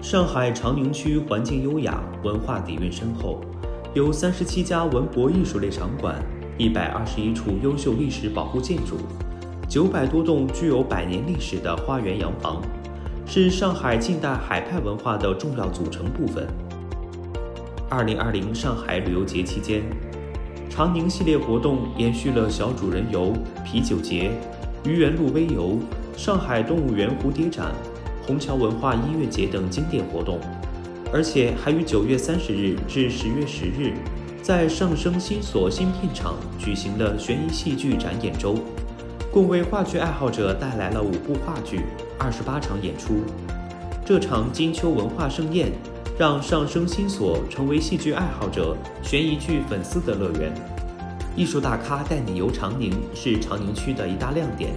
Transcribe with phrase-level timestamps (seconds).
[0.00, 3.40] 上海长宁区环境优雅，文化底蕴深厚，
[3.94, 6.14] 有三十七家文博艺术类场馆，
[6.56, 8.96] 一百二十一处优秀历史保护建筑，
[9.68, 12.62] 九百多栋具有百年历史的花园洋房，
[13.26, 16.46] 是上海近代海派文化的重要组成部分。
[17.90, 19.82] 二零二零上海旅游节期间，
[20.70, 23.32] 长宁系列活动延续了小主人游、
[23.64, 24.30] 啤酒节、
[24.84, 25.76] 愚园路微游、
[26.16, 27.72] 上海动物园蝴蝶展。
[28.28, 30.38] 虹桥文化音乐节等经典活动，
[31.10, 33.94] 而且还于九月三十日至十月十日，
[34.42, 38.56] 在上升新所新片场举行了悬疑戏剧展演周，
[39.32, 41.86] 共为话剧爱好者带来了五部话剧、
[42.18, 43.22] 二十八场演出。
[44.04, 45.72] 这场金秋文化盛宴，
[46.18, 50.52] 让上升新所成为戏剧爱好者、悬疑剧粉丝的乐园。
[51.34, 54.70] 艺术大咖带你游长宁，是长宁区的一大亮点。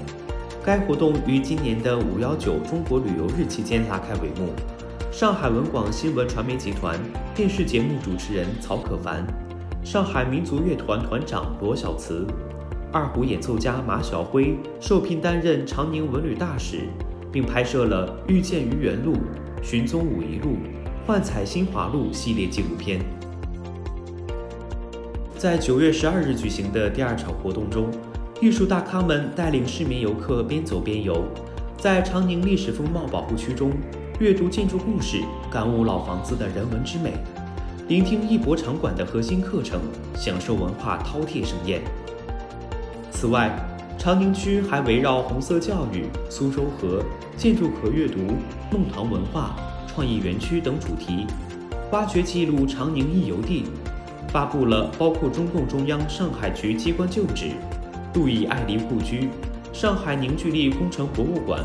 [0.63, 4.53] 该活动于今年的五幺九中国旅游日期间拉开帷幕。
[5.11, 6.99] 上海文广新闻传媒集团
[7.33, 9.25] 电视节目主持人曹可凡，
[9.83, 12.27] 上海民族乐团团长罗小慈，
[12.91, 16.81] 二胡演奏家马晓辉受聘担任长宁文旅大使，
[17.31, 19.13] 并拍摄了《遇见愚园路》
[19.63, 20.49] 《寻踪武夷路》
[21.07, 23.01] 《幻彩新华路》系列纪录片。
[25.39, 27.89] 在九月十二日举行的第二场活动中。
[28.41, 31.23] 艺术大咖们带领市民游客边走边游，
[31.77, 33.71] 在长宁历史风貌保护区中
[34.19, 37.13] 阅读建筑故事，感悟老房子的人文之美，
[37.87, 39.79] 聆听艺博场馆的核心课程，
[40.15, 41.83] 享受文化饕餮盛宴。
[43.11, 43.55] 此外，
[43.95, 47.05] 长宁区还围绕红色教育、苏州河、
[47.37, 48.21] 建筑可阅读、
[48.71, 49.55] 弄堂文化、
[49.87, 51.27] 创意园区等主题，
[51.91, 53.65] 挖掘记录长宁一游地，
[54.29, 57.51] 发布了包括中共中央上海局机关旧址。
[58.13, 59.29] 路易爱黎故居、
[59.71, 61.63] 上海凝聚力工程博物馆、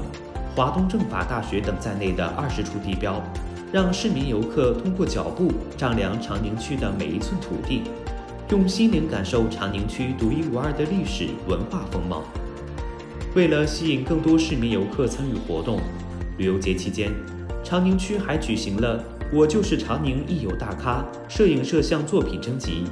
[0.55, 3.21] 华东政法大学等在内的二十处地标，
[3.73, 7.83] 让市民游客通过脚步丈量长宁区的每一寸土地，
[8.51, 12.23] 用心灵感受长宁区独一无二的历史文化风貌。
[13.35, 15.81] 为了吸引更多市民游客参与活动，
[16.39, 17.11] 旅游节期间，
[17.65, 19.03] 长宁区还举行了
[19.35, 22.85] “我就是长宁一游大咖”摄影摄像作品征集。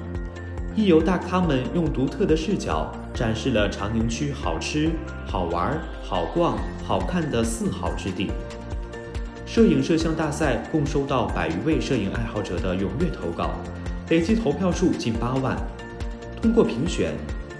[0.76, 4.90] 一游大咖们用独特的视角展示了长宁区好吃、
[5.24, 8.32] 好玩、好逛、好看的四好之地。
[9.46, 13.50] 摄影摄像大赛共收到百余位摄影爱好者的踊跃投稿，
[14.10, 15.56] 累计投票数近八万。
[16.42, 17.12] 通过评选，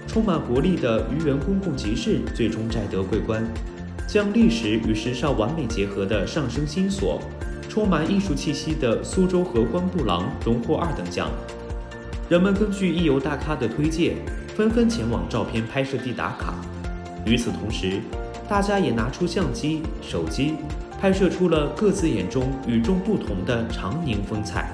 [0.05, 3.41] 充满活力的愚园公共集市最终摘得桂冠，
[4.05, 7.21] 将历史与时尚完美结合的上升新所，
[7.69, 11.29] 充满艺术气息的苏州河光布廊荣获二等奖。
[12.27, 14.15] 人们根据一游大咖的推荐，
[14.55, 16.55] 纷纷前往照片拍摄地打卡。
[17.23, 17.99] 与此同时，
[18.49, 20.55] 大家也拿出相机、手机，
[20.99, 24.73] 拍摄出了各自眼中与众不同的长宁风采。